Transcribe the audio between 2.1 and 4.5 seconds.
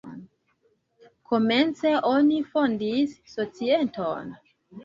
oni fondis societon.